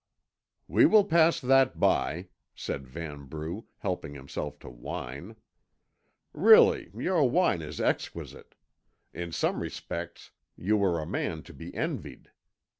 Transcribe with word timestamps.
"We 0.67 0.87
will 0.87 1.03
pass 1.05 1.39
that 1.39 1.79
by," 1.79 2.29
said 2.55 2.87
Vanbrugh, 2.87 3.65
helping 3.77 4.15
himself 4.15 4.57
to 4.61 4.67
wine. 4.71 5.35
"Really, 6.33 6.89
your 6.97 7.29
wine 7.29 7.61
is 7.61 7.79
exquisite. 7.79 8.55
In 9.13 9.31
some 9.31 9.59
respects 9.61 10.31
you 10.57 10.83
are 10.83 10.99
a 10.99 11.05
man 11.05 11.43
to 11.43 11.53
be 11.53 11.71
envied. 11.75 12.31